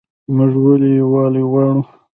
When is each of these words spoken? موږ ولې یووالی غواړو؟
موږ 0.35 0.53
ولې 0.65 0.89
یووالی 0.99 1.43
غواړو؟ 1.51 1.77